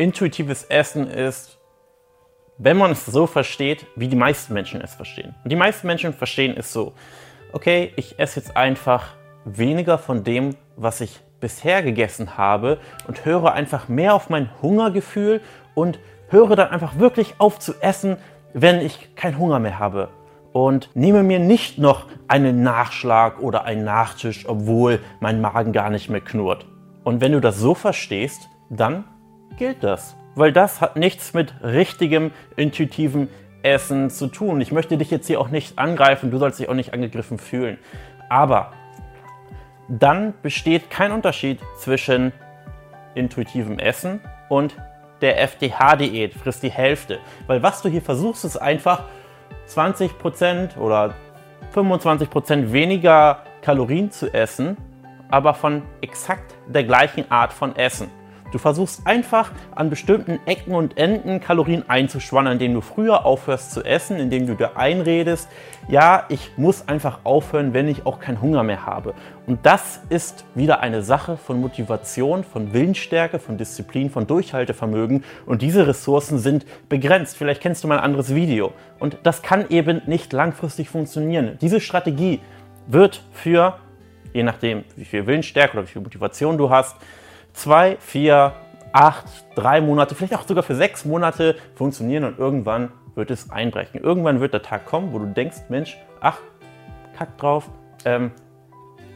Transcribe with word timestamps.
Intuitives 0.00 0.62
Essen 0.62 1.10
ist, 1.10 1.58
wenn 2.56 2.76
man 2.76 2.92
es 2.92 3.04
so 3.04 3.26
versteht, 3.26 3.84
wie 3.96 4.06
die 4.06 4.14
meisten 4.14 4.54
Menschen 4.54 4.80
es 4.80 4.94
verstehen. 4.94 5.34
Und 5.42 5.50
die 5.50 5.56
meisten 5.56 5.88
Menschen 5.88 6.14
verstehen 6.14 6.56
es 6.56 6.72
so, 6.72 6.92
okay, 7.52 7.92
ich 7.96 8.16
esse 8.16 8.38
jetzt 8.38 8.56
einfach 8.56 9.14
weniger 9.44 9.98
von 9.98 10.22
dem, 10.22 10.54
was 10.76 11.00
ich 11.00 11.18
bisher 11.40 11.82
gegessen 11.82 12.38
habe 12.38 12.78
und 13.08 13.24
höre 13.24 13.54
einfach 13.54 13.88
mehr 13.88 14.14
auf 14.14 14.30
mein 14.30 14.50
Hungergefühl 14.62 15.40
und 15.74 15.98
höre 16.28 16.54
dann 16.54 16.70
einfach 16.70 17.00
wirklich 17.00 17.34
auf 17.38 17.58
zu 17.58 17.74
essen, 17.80 18.18
wenn 18.52 18.80
ich 18.80 19.16
keinen 19.16 19.36
Hunger 19.36 19.58
mehr 19.58 19.80
habe. 19.80 20.10
Und 20.52 20.90
nehme 20.94 21.24
mir 21.24 21.40
nicht 21.40 21.78
noch 21.78 22.06
einen 22.28 22.62
Nachschlag 22.62 23.40
oder 23.40 23.64
einen 23.64 23.82
Nachtisch, 23.82 24.48
obwohl 24.48 25.00
mein 25.18 25.40
Magen 25.40 25.72
gar 25.72 25.90
nicht 25.90 26.08
mehr 26.08 26.20
knurrt. 26.20 26.66
Und 27.02 27.20
wenn 27.20 27.32
du 27.32 27.40
das 27.40 27.58
so 27.58 27.74
verstehst, 27.74 28.48
dann 28.70 29.02
gilt 29.56 29.82
das. 29.82 30.16
Weil 30.34 30.52
das 30.52 30.80
hat 30.80 30.96
nichts 30.96 31.34
mit 31.34 31.52
richtigem, 31.62 32.30
intuitivem 32.56 33.28
Essen 33.62 34.10
zu 34.10 34.28
tun. 34.28 34.60
Ich 34.60 34.72
möchte 34.72 34.96
dich 34.96 35.10
jetzt 35.10 35.26
hier 35.26 35.40
auch 35.40 35.48
nicht 35.48 35.78
angreifen, 35.78 36.30
du 36.30 36.38
sollst 36.38 36.60
dich 36.60 36.68
auch 36.68 36.74
nicht 36.74 36.92
angegriffen 36.92 37.38
fühlen. 37.38 37.78
Aber 38.28 38.72
dann 39.88 40.34
besteht 40.42 40.90
kein 40.90 41.12
Unterschied 41.12 41.60
zwischen 41.78 42.32
intuitivem 43.14 43.78
Essen 43.78 44.20
und 44.48 44.76
der 45.20 45.40
FDH-Diät, 45.42 46.34
frisst 46.34 46.62
die 46.62 46.70
Hälfte. 46.70 47.18
Weil 47.46 47.62
was 47.62 47.82
du 47.82 47.88
hier 47.88 48.02
versuchst, 48.02 48.44
ist 48.44 48.56
einfach 48.56 49.04
20% 49.66 50.76
oder 50.76 51.14
25% 51.74 52.72
weniger 52.72 53.42
Kalorien 53.62 54.10
zu 54.10 54.32
essen, 54.32 54.76
aber 55.30 55.54
von 55.54 55.82
exakt 56.00 56.54
der 56.68 56.84
gleichen 56.84 57.30
Art 57.30 57.52
von 57.52 57.74
Essen. 57.76 58.10
Du 58.50 58.58
versuchst 58.58 59.06
einfach 59.06 59.52
an 59.74 59.90
bestimmten 59.90 60.40
Ecken 60.46 60.74
und 60.74 60.96
Enden 60.96 61.40
Kalorien 61.40 61.84
einzuschwannen, 61.88 62.54
indem 62.54 62.74
du 62.74 62.80
früher 62.80 63.26
aufhörst 63.26 63.72
zu 63.72 63.84
essen, 63.84 64.18
indem 64.18 64.46
du 64.46 64.54
dir 64.54 64.76
einredest, 64.76 65.48
ja, 65.88 66.24
ich 66.28 66.52
muss 66.56 66.88
einfach 66.88 67.20
aufhören, 67.24 67.74
wenn 67.74 67.88
ich 67.88 68.06
auch 68.06 68.20
keinen 68.20 68.40
Hunger 68.40 68.62
mehr 68.62 68.86
habe. 68.86 69.14
Und 69.46 69.64
das 69.64 70.00
ist 70.08 70.44
wieder 70.54 70.80
eine 70.80 71.02
Sache 71.02 71.36
von 71.36 71.60
Motivation, 71.60 72.44
von 72.44 72.72
Willensstärke, 72.72 73.38
von 73.38 73.58
Disziplin, 73.58 74.10
von 74.10 74.26
Durchhaltevermögen. 74.26 75.24
Und 75.46 75.62
diese 75.62 75.86
Ressourcen 75.86 76.38
sind 76.38 76.66
begrenzt. 76.88 77.36
Vielleicht 77.36 77.62
kennst 77.62 77.84
du 77.84 77.88
mal 77.88 77.98
ein 77.98 78.04
anderes 78.04 78.34
Video. 78.34 78.72
Und 78.98 79.18
das 79.22 79.42
kann 79.42 79.66
eben 79.70 80.02
nicht 80.06 80.32
langfristig 80.32 80.88
funktionieren. 80.88 81.58
Diese 81.60 81.80
Strategie 81.80 82.40
wird 82.86 83.22
für, 83.32 83.78
je 84.32 84.42
nachdem, 84.42 84.84
wie 84.96 85.04
viel 85.04 85.26
Willensstärke 85.26 85.74
oder 85.74 85.86
wie 85.86 85.92
viel 85.92 86.02
Motivation 86.02 86.58
du 86.58 86.70
hast, 86.70 86.96
zwei, 87.58 87.96
vier, 88.00 88.52
acht, 88.92 89.26
drei 89.54 89.80
Monate, 89.80 90.14
vielleicht 90.14 90.34
auch 90.34 90.46
sogar 90.46 90.62
für 90.62 90.74
sechs 90.74 91.04
Monate 91.04 91.56
funktionieren 91.74 92.24
und 92.24 92.38
irgendwann 92.38 92.92
wird 93.14 93.30
es 93.30 93.50
einbrechen. 93.50 94.00
Irgendwann 94.00 94.40
wird 94.40 94.54
der 94.54 94.62
Tag 94.62 94.86
kommen, 94.86 95.12
wo 95.12 95.18
du 95.18 95.26
denkst, 95.26 95.56
Mensch, 95.68 95.98
ach, 96.20 96.38
kack 97.16 97.36
drauf, 97.36 97.68
ähm, 98.04 98.30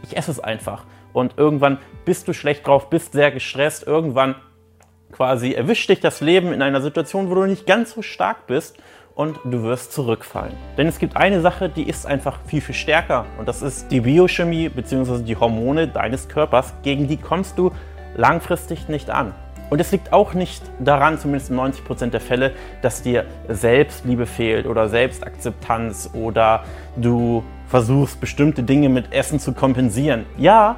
ich 0.03 0.17
esse 0.17 0.31
es 0.31 0.41
einfach. 0.41 0.85
Und 1.13 1.35
irgendwann 1.37 1.79
bist 2.05 2.27
du 2.27 2.33
schlecht 2.33 2.67
drauf, 2.67 2.91
bist 2.91 3.13
sehr 3.13 3.31
gestresst, 3.31 3.87
irgendwann 3.87 4.35
quasi 5.13 5.53
erwischt 5.53 5.89
dich 5.89 6.01
das 6.01 6.21
Leben 6.21 6.53
in 6.53 6.63
einer 6.63 6.81
Situation, 6.81 7.31
wo 7.31 7.35
du 7.35 7.45
nicht 7.45 7.67
ganz 7.67 7.93
so 7.93 8.03
stark 8.03 8.47
bist 8.47 8.79
und 9.15 9.39
du 9.45 9.63
wirst 9.63 9.93
zurückfallen. 9.93 10.55
Denn 10.77 10.89
es 10.89 10.99
gibt 10.99 11.17
eine 11.17 11.43
Sache, 11.43 11.69
die 11.69 11.89
ist 11.89 12.07
einfach 12.07 12.41
viel, 12.47 12.63
viel 12.63 12.75
stärker 12.75 13.27
und 13.39 13.47
das 13.47 13.63
ist 13.63 13.91
die 13.93 14.01
Biochemie 14.01 14.71
bzw. 14.71 15.23
die 15.23 15.37
Hormone 15.37 15.87
deines 15.87 16.29
Körpers. 16.29 16.73
Gegen 16.83 17.09
die 17.09 17.19
kommst 17.19 17.59
du 17.59 17.73
langfristig 18.17 18.89
nicht 18.89 19.11
an. 19.11 19.35
Und 19.71 19.81
es 19.81 19.91
liegt 19.91 20.13
auch 20.13 20.35
nicht 20.35 20.63
daran, 20.81 21.19
zumindest 21.19 21.49
in 21.49 21.57
90 21.57 21.85
Prozent 21.85 22.13
der 22.13 22.21
Fälle, 22.21 22.53
dass 22.83 23.01
dir 23.01 23.25
Selbstliebe 23.49 24.27
fehlt 24.27 24.67
oder 24.67 24.89
Selbstakzeptanz 24.91 26.11
oder 26.13 26.65
du 26.97 27.43
versuchst, 27.69 28.21
bestimmte 28.21 28.63
Dinge 28.63 28.91
mit 28.91 29.15
Essen 29.15 29.41
zu 29.41 29.55
kompensieren. 29.55 30.27
Ja, 30.37 30.77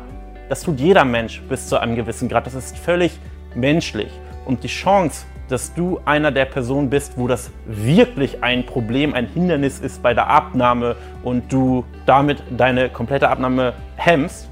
das 0.49 0.63
tut 0.63 0.79
jeder 0.79 1.05
Mensch 1.05 1.43
bis 1.49 1.69
zu 1.69 1.79
einem 1.81 1.97
gewissen 1.97 2.29
Grad. 2.29 2.47
Das 2.47 2.55
ist 2.55 2.79
völlig 2.79 3.19
menschlich. 3.57 4.13
Und 4.45 4.63
die 4.63 4.69
Chance, 4.69 5.27
dass 5.49 5.75
du 5.75 6.01
einer 6.05 6.31
der 6.31 6.45
Personen 6.45 6.89
bist, 6.89 7.19
wo 7.19 7.27
das 7.27 7.51
wirklich 7.67 8.45
ein 8.45 8.65
Problem, 8.65 9.13
ein 9.13 9.27
Hindernis 9.27 9.81
ist 9.81 10.03
bei 10.03 10.15
der 10.15 10.29
Abnahme 10.29 10.95
und 11.25 11.53
du 11.53 11.85
damit 12.07 12.43
deine 12.57 12.89
komplette 12.89 13.29
Abnahme 13.29 13.73
hemmst, 13.97 14.49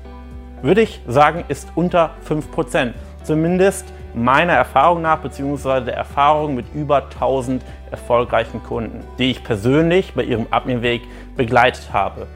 würde 0.63 0.83
ich 0.83 1.01
sagen, 1.07 1.45
ist 1.49 1.69
unter 1.75 2.11
5%. 2.29 2.93
Zumindest 3.25 3.93
meiner 4.15 4.53
Erfahrung 4.53 5.03
nach, 5.03 5.19
beziehungsweise 5.19 5.87
der 5.87 5.97
Erfahrung 5.97 6.55
mit 6.55 6.67
über 6.75 7.05
1000 7.05 7.63
erfolgreichen 7.91 8.63
Kunden, 8.63 9.05
die 9.19 9.31
ich 9.31 9.45
persönlich 9.45 10.15
bei 10.15 10.25
ihrem 10.25 10.47
Abnehmweg 10.51 11.03
begleitet 11.37 11.93
habe. 11.93 12.27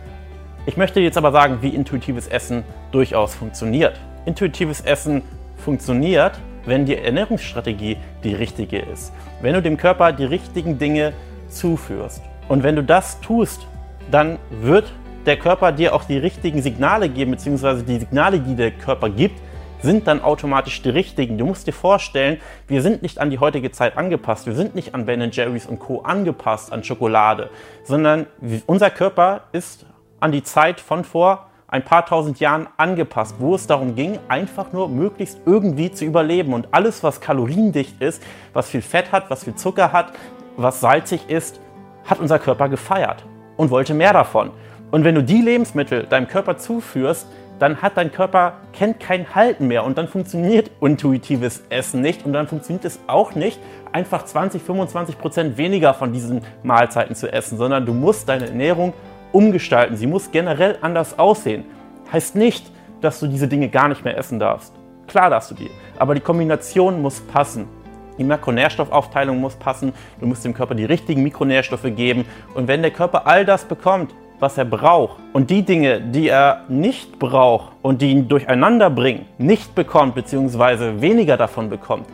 Ich 0.67 0.77
möchte 0.77 1.01
jetzt 1.01 1.19
aber 1.19 1.33
sagen, 1.33 1.59
wie 1.61 1.69
intuitives 1.69 2.27
Essen 2.27 2.65
durchaus 2.93 3.35
funktioniert. 3.35 4.01
Intuitives 4.25 4.81
Essen 4.81 5.23
funktioniert, 5.57 6.41
wenn 6.65 6.85
die 6.85 6.97
Ernährungsstrategie 6.97 7.97
die 8.25 8.35
richtige 8.35 8.79
ist. 8.79 9.13
Wenn 9.41 9.55
du 9.55 9.63
dem 9.63 9.77
Körper 9.77 10.13
die 10.13 10.25
richtigen 10.25 10.79
Dinge 10.79 11.13
zuführst. 11.49 12.23
Und 12.49 12.63
wenn 12.63 12.77
du 12.77 12.83
das 12.83 13.21
tust, 13.21 13.67
dann 14.11 14.39
wird 14.51 14.93
der 15.27 15.37
Körper 15.37 15.73
dir 15.73 15.95
auch 15.95 16.05
die 16.05 16.19
richtigen 16.19 16.63
Signale 16.63 17.09
geben, 17.09 17.33
beziehungsweise 17.33 17.83
die 17.83 17.99
Signale, 17.99 18.41
die 18.41 18.55
der 18.55 18.71
Körper 18.71 19.11
gibt, 19.11 19.41
sind 19.83 20.07
dann 20.07 20.23
automatisch 20.23 20.81
die 20.83 20.89
richtigen. 20.89 21.37
Du 21.39 21.47
musst 21.47 21.67
dir 21.67 21.73
vorstellen, 21.73 22.41
wir 22.67 22.83
sind 22.83 23.03
nicht 23.03 23.19
an 23.19 23.31
die 23.31 23.39
heutige 23.39 23.71
Zeit 23.71 23.97
angepasst, 23.99 24.47
wir 24.47 24.55
sind 24.55 24.75
nicht 24.75 24.95
an 24.95 25.07
Ben 25.07 25.31
Jerry's 25.31 25.67
und 25.67 25.79
Co. 25.79 26.01
angepasst, 26.01 26.73
an 26.73 26.83
Schokolade, 26.83 27.51
sondern 27.85 28.27
unser 28.67 28.91
Körper 28.91 29.43
ist 29.53 29.87
an 30.21 30.33
die 30.33 30.43
Zeit 30.43 30.81
von 30.81 31.05
vor 31.05 31.47
ein 31.69 31.85
paar 31.85 32.07
tausend 32.07 32.41
Jahren 32.41 32.69
angepasst, 32.77 33.37
wo 33.39 33.55
es 33.55 33.67
darum 33.67 33.97
ging, 33.97 34.19
einfach 34.29 34.73
nur 34.73 34.89
möglichst 34.89 35.41
irgendwie 35.47 35.91
zu 35.91 36.05
überleben. 36.05 36.55
Und 36.55 36.69
alles, 36.71 37.03
was 37.03 37.21
kaloriendicht 37.21 38.01
ist, 38.01 38.23
was 38.53 38.71
viel 38.71 38.83
Fett 38.83 39.13
hat, 39.13 39.31
was 39.31 39.45
viel 39.45 39.57
Zucker 39.57 39.93
hat, 39.93 40.13
was 40.57 40.81
salzig 40.81 41.29
ist, 41.29 41.61
hat 42.05 42.21
unser 42.21 42.39
Körper 42.39 42.69
gefeiert 42.69 43.25
und 43.57 43.71
wollte 43.71 43.95
mehr 43.95 44.13
davon. 44.13 44.53
Und 44.97 45.05
wenn 45.05 45.15
du 45.15 45.23
die 45.23 45.43
Lebensmittel 45.43 46.05
deinem 46.05 46.27
Körper 46.27 46.57
zuführst, 46.57 47.27
dann 47.59 47.83
hat 47.83 47.99
dein 47.99 48.11
Körper, 48.11 48.55
kennt 48.73 48.99
kein 48.99 49.35
Halten 49.35 49.67
mehr 49.67 49.85
und 49.85 49.99
dann 49.99 50.09
funktioniert 50.09 50.71
intuitives 50.81 51.65
Essen 51.69 52.01
nicht 52.01 52.25
und 52.25 52.33
dann 52.33 52.49
funktioniert 52.49 52.87
es 52.87 52.99
auch 53.07 53.35
nicht, 53.35 53.61
einfach 53.93 54.25
20, 54.25 54.63
25 54.63 55.19
Prozent 55.19 55.59
weniger 55.59 55.93
von 55.93 56.15
diesen 56.15 56.41
Mahlzeiten 56.63 57.15
zu 57.15 57.31
essen, 57.31 57.59
sondern 57.59 57.85
du 57.85 57.93
musst 57.93 58.31
deine 58.31 58.47
Ernährung 58.47 58.95
umgestalten. 59.33 59.99
Sie 59.99 60.07
muss 60.07 60.31
generell 60.31 60.79
anders 60.81 61.19
aussehen. 61.19 61.67
Heißt 62.11 62.35
nicht, 62.35 62.65
dass 63.03 63.21
du 63.21 63.27
diese 63.27 63.49
Dinge 63.49 63.69
gar 63.69 63.89
nicht 63.89 64.03
mehr 64.03 64.17
essen 64.17 64.39
darfst. 64.39 64.73
Klar 65.09 65.29
darfst 65.29 65.51
du 65.51 65.57
die, 65.57 65.71
aber 65.99 66.15
die 66.15 66.23
Kombination 66.23 67.03
muss 67.03 67.21
passen. 67.21 67.69
Die 68.17 68.25
Makronährstoffaufteilung 68.25 69.43
muss 69.43 69.57
passen, 69.57 69.93
du 70.21 70.27
musst 70.27 70.43
dem 70.43 70.55
Körper 70.55 70.75
die 70.75 70.87
richtigen 70.87 71.23
Mikronährstoffe 71.23 71.95
geben 71.95 72.25
und 72.55 72.67
wenn 72.67 72.81
der 72.81 72.93
Körper 72.93 73.27
all 73.27 73.45
das 73.45 73.67
bekommt, 73.67 74.15
was 74.39 74.59
er 74.59 74.65
braucht 74.65 75.19
und 75.33 75.51
die 75.51 75.63
Dinge, 75.63 76.01
die 76.01 76.29
er 76.29 76.63
nicht 76.69 77.19
braucht 77.19 77.73
und 77.83 78.03
die 78.03 78.11
ihn 78.11 78.29
durcheinander 78.29 78.91
bringen, 78.91 79.27
nicht 79.39 79.75
bekommt 79.75 80.15
bzw. 80.15 81.01
weniger 81.01 81.37
davon 81.37 81.71
bekommt, 81.71 82.07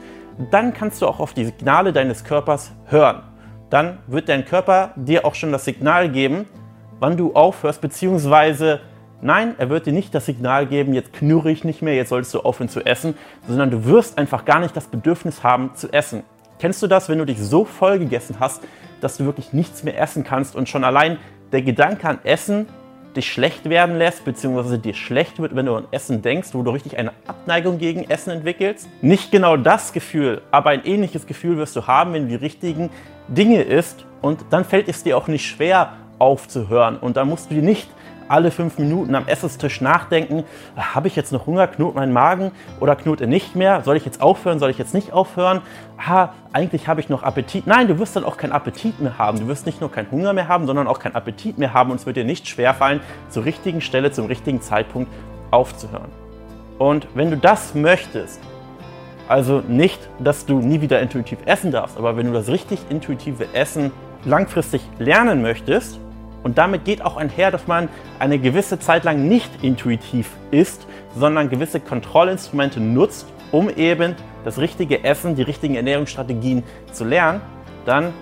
dann 0.50 0.72
kannst 0.72 1.02
du 1.02 1.06
auch 1.06 1.20
auf 1.20 1.34
die 1.34 1.44
Signale 1.44 1.92
deines 1.92 2.24
Körpers 2.24 2.72
hören. 2.86 3.22
Dann 3.70 3.98
wird 4.06 4.28
dein 4.28 4.44
Körper 4.44 4.92
dir 4.96 5.24
auch 5.24 5.34
schon 5.34 5.52
das 5.52 5.64
Signal 5.64 6.08
geben, 6.08 6.46
wann 7.00 7.16
du 7.16 7.32
aufhörst, 7.34 7.80
beziehungsweise 7.80 8.80
nein, 9.20 9.54
er 9.58 9.70
wird 9.70 9.86
dir 9.86 9.92
nicht 9.92 10.14
das 10.14 10.26
Signal 10.26 10.66
geben, 10.66 10.94
jetzt 10.94 11.12
knurre 11.12 11.50
ich 11.50 11.64
nicht 11.64 11.80
mehr, 11.80 11.94
jetzt 11.94 12.10
solltest 12.10 12.34
du 12.34 12.40
aufhören 12.40 12.68
zu 12.68 12.84
essen, 12.84 13.14
sondern 13.46 13.70
du 13.70 13.84
wirst 13.86 14.18
einfach 14.18 14.44
gar 14.44 14.60
nicht 14.60 14.76
das 14.76 14.88
Bedürfnis 14.88 15.42
haben 15.42 15.74
zu 15.74 15.92
essen. 15.92 16.24
Kennst 16.58 16.82
du 16.82 16.86
das, 16.86 17.08
wenn 17.08 17.18
du 17.18 17.26
dich 17.26 17.40
so 17.40 17.64
voll 17.64 17.98
gegessen 17.98 18.36
hast, 18.38 18.62
dass 19.00 19.16
du 19.16 19.24
wirklich 19.24 19.52
nichts 19.52 19.82
mehr 19.82 19.98
essen 20.00 20.22
kannst 20.22 20.54
und 20.54 20.68
schon 20.68 20.84
allein 20.84 21.18
der 21.52 21.62
Gedanke 21.62 22.08
an 22.08 22.18
Essen 22.24 22.66
dich 23.14 23.30
schlecht 23.30 23.68
werden 23.68 23.98
lässt, 23.98 24.24
beziehungsweise 24.24 24.78
dir 24.78 24.94
schlecht 24.94 25.38
wird, 25.38 25.54
wenn 25.54 25.66
du 25.66 25.76
an 25.76 25.84
Essen 25.90 26.22
denkst, 26.22 26.50
wo 26.52 26.62
du 26.62 26.70
richtig 26.70 26.98
eine 26.98 27.12
Abneigung 27.26 27.78
gegen 27.78 28.08
Essen 28.08 28.30
entwickelst. 28.30 28.88
Nicht 29.02 29.30
genau 29.30 29.56
das 29.56 29.92
Gefühl, 29.92 30.40
aber 30.50 30.70
ein 30.70 30.84
ähnliches 30.84 31.26
Gefühl 31.26 31.58
wirst 31.58 31.76
du 31.76 31.86
haben, 31.86 32.14
wenn 32.14 32.22
du 32.22 32.28
die 32.30 32.34
richtigen 32.36 32.90
Dinge 33.28 33.62
isst 33.62 34.06
und 34.22 34.44
dann 34.50 34.64
fällt 34.64 34.88
es 34.88 35.02
dir 35.02 35.16
auch 35.16 35.28
nicht 35.28 35.46
schwer 35.46 35.92
aufzuhören 36.18 36.96
und 36.96 37.16
dann 37.16 37.28
musst 37.28 37.50
du 37.50 37.54
dir 37.54 37.62
nicht 37.62 37.88
alle 38.28 38.50
fünf 38.50 38.78
Minuten 38.78 39.14
am 39.14 39.26
Essenstisch 39.28 39.80
nachdenken, 39.80 40.44
habe 40.76 41.08
ich 41.08 41.16
jetzt 41.16 41.32
noch 41.32 41.46
Hunger, 41.46 41.66
knurrt 41.66 41.94
mein 41.94 42.12
Magen 42.12 42.52
oder 42.80 42.96
knurrt 42.96 43.20
er 43.20 43.26
nicht 43.26 43.56
mehr? 43.56 43.82
Soll 43.84 43.96
ich 43.96 44.04
jetzt 44.04 44.20
aufhören, 44.20 44.58
soll 44.58 44.70
ich 44.70 44.78
jetzt 44.78 44.94
nicht 44.94 45.12
aufhören? 45.12 45.60
Ah, 45.98 46.30
eigentlich 46.52 46.88
habe 46.88 47.00
ich 47.00 47.08
noch 47.08 47.22
Appetit. 47.22 47.66
Nein, 47.66 47.88
du 47.88 47.98
wirst 47.98 48.16
dann 48.16 48.24
auch 48.24 48.36
keinen 48.36 48.52
Appetit 48.52 49.00
mehr 49.00 49.18
haben. 49.18 49.38
Du 49.38 49.48
wirst 49.48 49.66
nicht 49.66 49.80
nur 49.80 49.90
keinen 49.90 50.10
Hunger 50.10 50.32
mehr 50.32 50.48
haben, 50.48 50.66
sondern 50.66 50.86
auch 50.86 50.98
keinen 50.98 51.14
Appetit 51.14 51.58
mehr 51.58 51.74
haben 51.74 51.90
und 51.90 52.00
es 52.00 52.06
wird 52.06 52.16
dir 52.16 52.24
nicht 52.24 52.48
schwerfallen, 52.48 53.00
zur 53.28 53.44
richtigen 53.44 53.80
Stelle, 53.80 54.10
zum 54.12 54.26
richtigen 54.26 54.60
Zeitpunkt 54.60 55.10
aufzuhören. 55.50 56.10
Und 56.78 57.06
wenn 57.14 57.30
du 57.30 57.36
das 57.36 57.74
möchtest, 57.74 58.40
Also 59.28 59.62
nicht, 59.66 60.00
dass 60.18 60.44
du 60.46 60.58
nie 60.58 60.80
wieder 60.80 61.00
intuitiv 61.00 61.38
essen 61.46 61.70
darfst, 61.70 61.96
aber 61.96 62.16
wenn 62.16 62.26
du 62.26 62.32
das 62.32 62.48
richtig 62.48 62.80
intuitive 62.90 63.46
Essen 63.54 63.92
langfristig 64.24 64.82
lernen 64.98 65.40
möchtest, 65.40 65.98
und 66.42 66.58
damit 66.58 66.84
geht 66.84 67.02
auch 67.04 67.16
einher, 67.16 67.50
dass 67.50 67.66
man 67.66 67.88
eine 68.18 68.38
gewisse 68.38 68.78
Zeit 68.78 69.04
lang 69.04 69.26
nicht 69.28 69.50
intuitiv 69.62 70.30
isst, 70.50 70.86
sondern 71.16 71.48
gewisse 71.50 71.80
Kontrollinstrumente 71.80 72.80
nutzt, 72.80 73.26
um 73.50 73.70
eben 73.70 74.14
das 74.44 74.58
richtige 74.58 75.04
Essen, 75.04 75.36
die 75.36 75.42
richtigen 75.42 75.76
Ernährungsstrategien 75.76 76.64
zu 76.90 77.04
lernen, 77.04 77.40
dann 77.84 78.12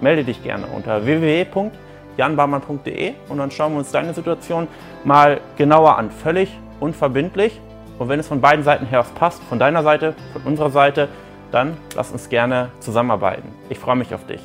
melde 0.00 0.24
dich 0.24 0.42
gerne 0.42 0.66
unter 0.66 1.04
www.janbarmann.de 1.04 3.14
und 3.28 3.38
dann 3.38 3.50
schauen 3.50 3.72
wir 3.72 3.78
uns 3.78 3.92
deine 3.92 4.12
Situation 4.14 4.66
mal 5.04 5.40
genauer 5.56 5.96
an. 5.96 6.10
Völlig 6.10 6.50
unverbindlich. 6.80 7.60
Und 7.98 8.08
wenn 8.08 8.18
es 8.18 8.26
von 8.28 8.40
beiden 8.40 8.64
Seiten 8.64 8.86
her 8.86 9.04
passt, 9.14 9.42
von 9.44 9.58
deiner 9.58 9.82
Seite, 9.82 10.14
von 10.32 10.40
unserer 10.42 10.70
Seite, 10.70 11.08
dann 11.52 11.76
lass 11.94 12.12
uns 12.12 12.30
gerne 12.30 12.70
zusammenarbeiten. 12.80 13.48
Ich 13.68 13.78
freue 13.78 13.96
mich 13.96 14.14
auf 14.14 14.26
dich. 14.26 14.40